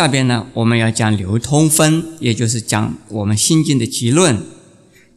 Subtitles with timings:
[0.00, 4.42] 下边呢，我们要讲流通分，也就是讲我们心经的结论。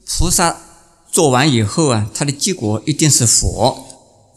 [0.06, 0.58] 菩萨
[1.10, 3.88] 做完以后啊，他的结果一定是佛。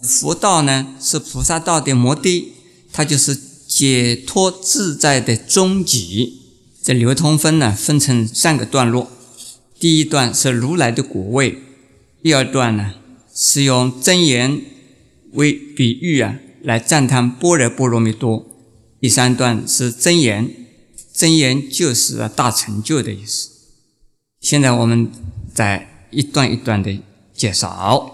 [0.00, 2.52] 佛道呢，是菩萨道的目的，
[2.92, 3.36] 它就是
[3.66, 6.42] 解脱自在的终极。
[6.80, 9.10] 这流通分呢，分成三个段落。
[9.80, 11.58] 第一段是如来的果位，
[12.22, 12.92] 第二段呢
[13.34, 14.60] 是用真言
[15.32, 18.46] 为比喻啊，来赞叹般若波罗蜜多。
[19.00, 20.50] 第三段是真言，
[21.12, 23.50] 真言就是大成就的意思。
[24.40, 25.10] 现在我们
[25.54, 26.98] 再一段一段的
[27.34, 28.12] 介绍。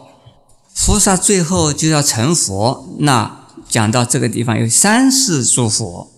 [0.74, 6.10] 菩萨最后就要成佛，那讲到这个地方有三世诸佛。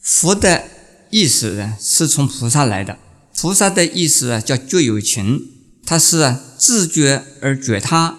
[0.00, 0.64] 佛的
[1.10, 2.98] 意思呢，是从菩萨来的。
[3.38, 5.42] 菩萨的意思啊，叫觉有情，
[5.84, 8.18] 他是自觉而觉他，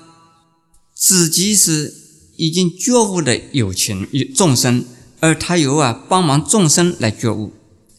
[0.96, 1.94] 自己是
[2.38, 4.86] 已经觉悟的有情众生。
[5.20, 7.54] 而他由啊帮忙众生来觉悟，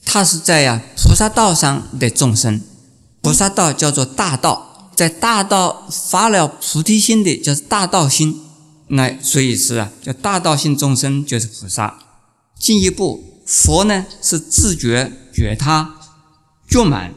[0.05, 2.61] 他是在呀菩萨道上的众生，
[3.21, 8.41] 菩萨道叫做大道，在大道发了菩提心的叫大道心，
[8.89, 11.99] 那所以是啊叫大道心众生就是菩萨。
[12.59, 15.97] 进一步，佛呢是自觉觉他
[16.69, 17.15] 觉满，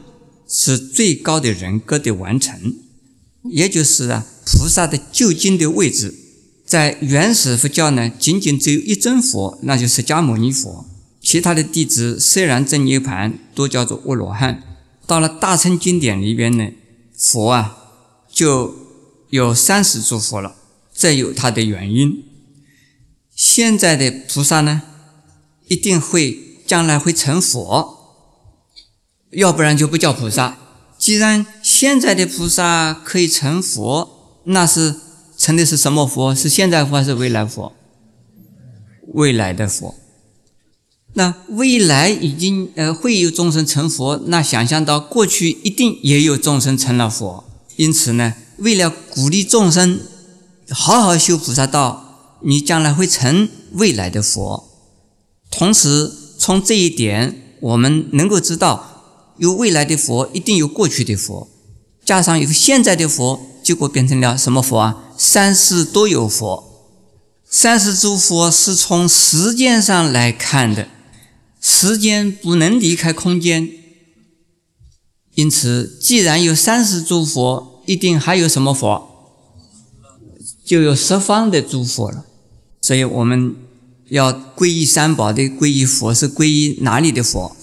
[0.48, 2.76] 是最高的人格的完成，
[3.50, 6.14] 也就是啊菩萨的究竟的位置。
[6.72, 10.86] 在原始佛教呢，仅仅只有一尊佛，那就是释迦牟尼佛。
[11.20, 14.62] 其他的弟子虽然证涅盘，都叫做阿罗汉。
[15.06, 16.70] 到了大乘经典里边呢，
[17.14, 17.76] 佛啊
[18.32, 18.74] 就
[19.28, 20.54] 有三十诸佛了，
[20.94, 22.24] 这有它的原因。
[23.36, 24.80] 现在的菩萨呢，
[25.68, 27.98] 一定会将来会成佛，
[29.32, 30.56] 要不然就不叫菩萨。
[30.96, 35.11] 既然现在的菩萨可以成佛，那是。
[35.42, 36.32] 成的是什么佛？
[36.32, 37.72] 是现在佛还是未来佛？
[39.12, 39.96] 未来的佛。
[41.14, 47.42] 那未来已经呃会有众生成佛，那想象到过去一定也有众生成了佛。
[47.74, 49.98] 因此呢，为了鼓励众生
[50.70, 54.70] 好好修菩萨道，你将来会成未来的佛。
[55.50, 61.48] 同时，从这一点我们能够知道，有未来的佛一定有过去的佛，
[62.04, 63.40] 加上有现在的佛。
[63.62, 65.11] 结果变成了什么佛啊？
[65.24, 66.90] 三世都有佛，
[67.48, 70.88] 三世诸佛是从时间上来看的，
[71.60, 73.70] 时间不能离开空间，
[75.36, 79.08] 因此既然有三世诸佛，一定还有什么佛？
[80.64, 82.24] 就有十方的诸佛了。
[82.80, 83.54] 所以我们
[84.08, 87.56] 要皈依三宝的皈依佛是皈依哪里的佛？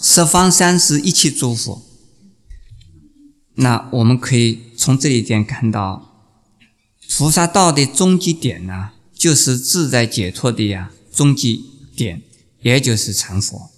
[0.00, 1.82] 十方三世一切诸佛。
[3.56, 6.09] 那我们可以从这一点看到，
[7.16, 11.64] 菩萨道的终极点呢，就是自在解脱的呀终极
[11.96, 12.22] 点，
[12.62, 13.70] 也就是成佛。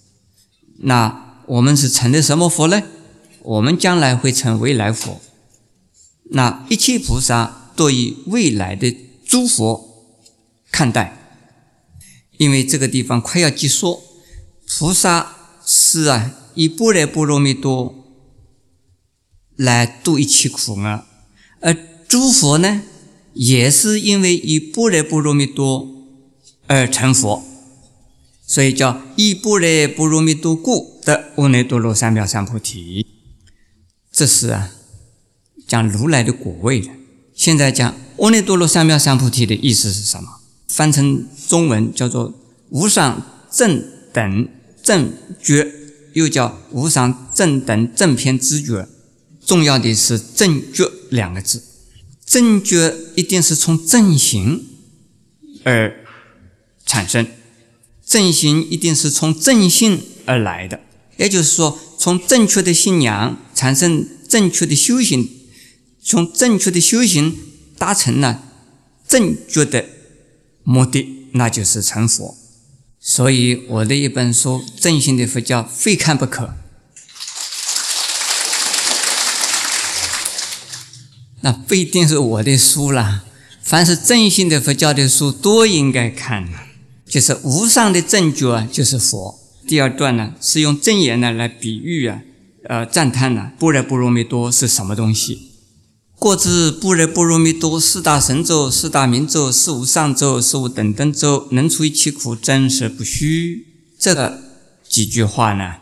[0.78, 2.82] 那我们是成的什么佛呢？
[3.43, 5.20] 我们将来会成未来佛。
[6.31, 8.94] 那一切菩萨都以未来的
[9.25, 10.06] 诸佛
[10.70, 11.16] 看待，
[12.37, 14.03] 因为这个地方快要结束，
[14.66, 15.34] 菩萨
[15.66, 17.99] 是啊以般若波罗蜜多。
[19.54, 21.04] 来度一切苦厄，
[21.60, 21.76] 而
[22.09, 22.82] 诸佛呢，
[23.34, 25.88] 也是因为以般若波罗蜜多
[26.66, 27.43] 而成佛，
[28.47, 33.06] 所以叫以般若波罗蜜多故得阿耨多罗三藐三菩提。
[34.10, 34.70] 这是啊，
[35.66, 36.91] 讲如来的果位的。
[37.34, 40.28] 现在讲阿耨多罗三藐三菩提的意思是什么？
[40.69, 42.32] 翻成中文叫做
[42.70, 44.49] 无上正等
[44.82, 45.12] 正
[45.43, 45.70] 觉，
[46.14, 48.88] 又叫无上正等正偏知觉。
[49.44, 51.62] 重要的是“正觉”两个字，
[52.32, 54.65] 正觉一定是从正行
[55.65, 56.03] 而
[56.87, 57.26] 产生，
[58.06, 60.81] 正行一定是从正信而来的。
[61.19, 65.28] 也就是说，从正确的信仰产生正确的修行，
[66.03, 67.37] 从正确的修行
[67.76, 68.43] 达成了
[69.06, 69.84] 正觉的
[70.62, 72.34] 目的，那就是成佛。
[72.99, 76.55] 所以，我的一本书《正信的佛教》非看不可。
[81.42, 83.22] 那不一定是我的书啦，
[83.62, 86.48] 凡是正信的佛教的书都应该看。
[87.06, 89.38] 就是无上的正觉就是佛。
[89.68, 92.22] 第二段呢是用正言呢来比喻啊，
[92.68, 95.50] 呃赞叹呢般若波罗蜜多是什么东西？
[96.18, 103.66] 过之般若波罗蜜多四大神咒、四大明咒、四无上咒、四无等等咒，能除一切苦，真实不虚。
[103.98, 104.38] 这个
[104.88, 105.74] 几句话呢，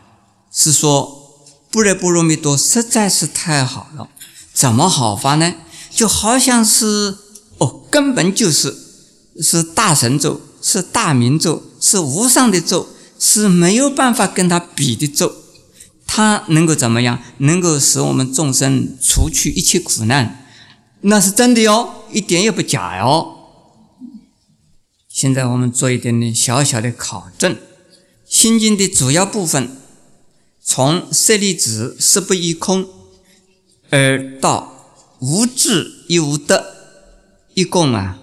[0.51, 1.37] 是说
[1.71, 4.09] 般若波罗蜜多实在是太好了。
[4.53, 5.53] 怎么好法呢？
[5.89, 7.17] 就好像是
[7.57, 8.75] 哦，根本就是
[9.41, 12.87] 是大神咒，是大明咒，是无上的咒，
[13.19, 15.35] 是没有办法跟他比的咒。
[16.05, 17.21] 它能够怎么样？
[17.37, 20.45] 能够使我们众生除去一切苦难，
[21.01, 23.37] 那是真的哟，一点也不假哟。
[25.07, 27.53] 现在我们做一点点小小的考证，
[28.25, 29.77] 《心经》的主要部分，
[30.63, 32.85] 从舍利子，色不异空，
[33.91, 36.65] 而到无智亦无得，
[37.53, 38.19] 一共啊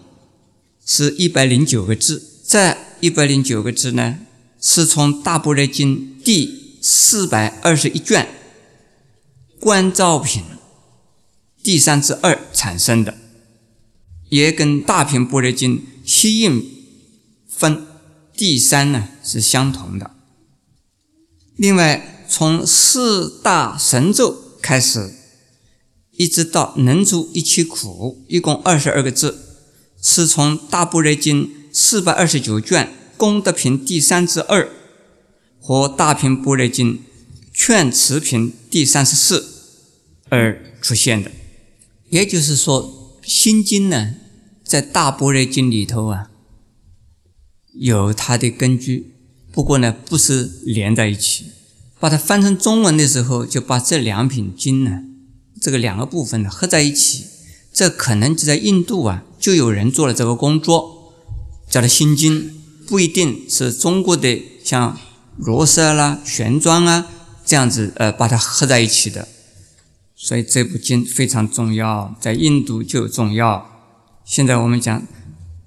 [0.85, 2.43] 是一百零九个字。
[2.44, 4.19] 这一百零九个字呢，
[4.61, 6.59] 是从《大般若经》第。
[6.81, 8.29] 四百二十一卷，
[9.59, 10.44] 观照品
[11.61, 13.19] 第三至二产生的，
[14.29, 16.64] 也跟大品般若经西印
[17.49, 17.85] 分
[18.32, 20.12] 第三呢是相同的。
[21.56, 25.12] 另外，从四大神咒开始，
[26.19, 29.38] 一直到能除一切苦，一共二十二个字，
[30.03, 34.69] 是从大般若经四百二十九卷功德品第三之二。
[35.61, 36.94] 和《大品般若经》
[37.53, 39.76] 劝持品第三十四
[40.31, 41.31] 而出现的，
[42.09, 44.14] 也就是说，《心经》呢，
[44.64, 46.31] 在《大般若经》里头啊，
[47.75, 49.12] 有它的根据。
[49.53, 51.47] 不过呢，不是连在一起。
[52.00, 55.03] 把它翻成中文的时候，就把这两品经呢，
[55.61, 57.25] 这个两个部分呢合在一起。
[57.73, 61.15] 这可能就在印度啊，就有人做了这个工作，
[61.71, 62.43] 叫做《心经》，
[62.87, 64.99] 不一定是中国的像。
[65.41, 67.07] 罗色啦、玄奘啊，
[67.47, 69.29] 这样子呃，把它合在一起的，
[70.17, 73.71] 所以这部经非常重要，在印度就重要。
[74.25, 75.07] 现在我们讲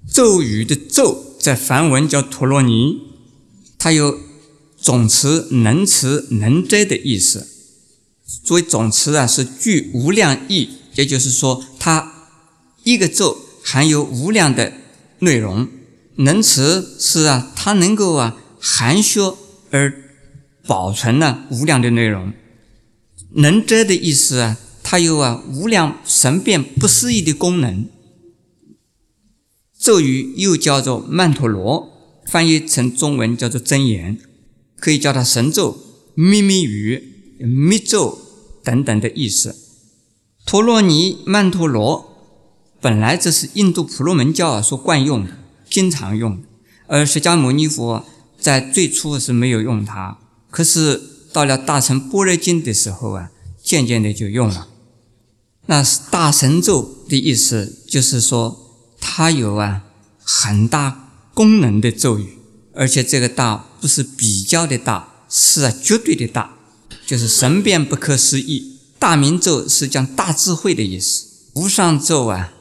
[0.06, 2.98] 咒语的咒，在梵文叫陀罗尼，
[3.78, 4.18] 它有
[4.76, 7.48] 总词能持能遮的意思。
[8.44, 12.12] 作为总词啊，是具无量义，也就是说，它
[12.84, 14.72] 一个咒含有无量的
[15.18, 15.68] 内容。
[16.16, 19.20] 能持是啊，它能够啊含蓄。
[19.74, 19.90] 而
[20.66, 22.34] 保存了无量的内容，
[23.36, 27.88] 能遮的意思啊，它有啊无量神变不思议的功能。
[29.80, 34.18] 咒语又叫做曼陀罗，翻译成中文叫做真言，
[34.76, 35.78] 可以叫它神咒、
[36.14, 38.21] 秘密语、密咒
[38.62, 39.56] 等等的意思。
[40.44, 42.36] 陀罗尼、曼陀罗
[42.80, 45.30] 本来这是印度婆罗门教所惯用的，
[45.68, 46.48] 经常用的，
[46.86, 48.04] 而释迦牟尼佛。
[48.40, 50.18] 在最初是没有用它，
[50.50, 51.00] 可是
[51.32, 53.30] 到了大乘般若经的时候啊，
[53.62, 54.66] 渐渐的就用了。
[55.66, 59.84] 那是大神咒的意思，就是说它有啊
[60.24, 62.36] 很大功能的咒语，
[62.74, 66.56] 而且这个大不是比较的大，是啊绝对的大，
[67.06, 68.78] 就是神变不可思议。
[68.98, 72.52] 大明咒是讲大智慧的意思，无上咒啊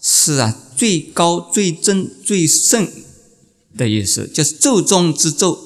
[0.00, 2.88] 是啊最高最真最圣。
[3.76, 5.58] 的意思就是咒中之咒，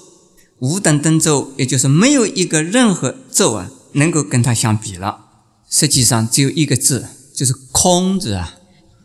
[0.58, 5.26] 无等等咒，也就是没有一个任何咒啊能够跟它相比了。
[5.68, 8.56] 实际上只有一个字，就是“空”字啊。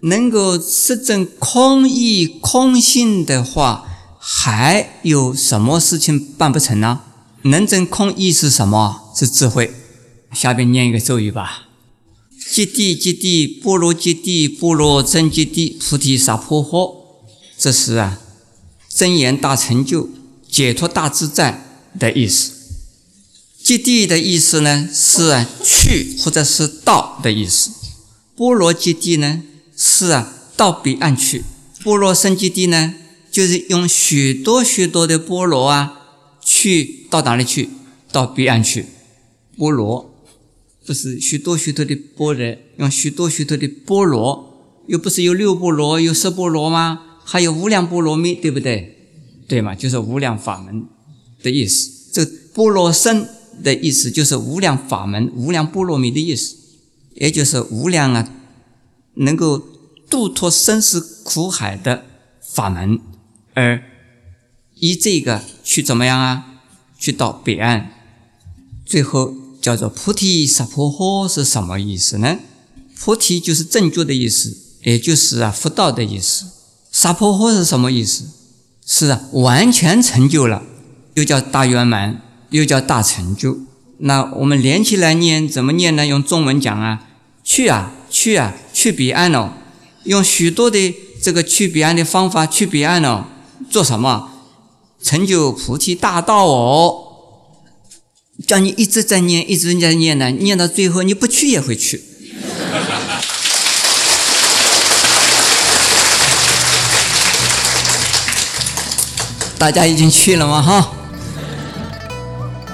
[0.01, 3.86] 能够实证空意空性的话，
[4.19, 7.01] 还有什么事情办不成呢？
[7.45, 9.12] 能证空意是什么？
[9.15, 9.74] 是智慧。
[10.33, 11.68] 下边念一个咒语吧：
[12.51, 16.95] 揭谛揭谛，波罗揭谛，波罗僧揭谛，菩提萨婆诃。
[17.57, 18.19] 这是啊。
[18.89, 20.09] 真言大成就、
[20.50, 22.53] 解脱大自在的意思。
[23.61, 27.71] 极地的意思呢，是去或者是到的意思。
[28.37, 29.44] 波罗极地呢，
[29.75, 31.44] 是啊到彼岸去。
[31.83, 32.94] 波罗僧极地呢，
[33.30, 36.05] 就是用许多许多的波罗啊，
[36.45, 37.68] 去到哪里去？
[38.11, 38.85] 到彼岸去。
[39.57, 40.23] 波罗
[40.85, 47.19] 不是许多许多的波罗，用许多许多的波罗，又不是有六波罗、有十波罗吗？
[47.25, 48.95] 还有无量波罗蜜，对不对？
[49.47, 49.73] 对嘛？
[49.73, 50.85] 就是无量法门
[51.42, 52.11] 的意思。
[52.14, 53.28] 这波罗僧
[53.64, 56.56] 的意思就是无量法门、无量波罗蜜的意思，
[57.16, 58.31] 也就是无量啊，
[59.16, 59.57] 能够
[60.09, 62.06] 度脱生死苦海的
[62.42, 62.99] 法门。
[63.54, 63.83] 而
[64.75, 65.42] 以这个
[65.76, 66.46] 去怎么样啊？
[66.98, 67.92] 去到彼岸，
[68.86, 72.38] 最后叫做菩提萨婆诃是什么意思呢？
[72.98, 76.46] 菩提就是正觉的意思，也就是啊佛道的意思。
[76.94, 78.24] 萨婆诃是什么意思？
[78.86, 80.64] 是啊，完全成就了，
[81.16, 83.58] 又叫大圆满，又叫大成就。
[83.98, 86.08] 那我们连起来念，怎么念呢？
[86.08, 87.06] 用中文讲啊，
[87.44, 89.52] 去啊，去啊，去彼岸哦。
[90.06, 93.26] 用许多的这个去彼岸的方法去彼岸哦，
[93.70, 94.32] 做什么？
[95.06, 97.04] 成就菩提大道哦。
[98.47, 102.04] 叫你一直在念，一直在念呢，念到最后你不去也会去。
[109.59, 110.62] 大家已经去了吗？
[110.62, 110.92] 哈。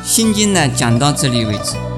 [0.06, 1.91] 心经呢讲到这里为止。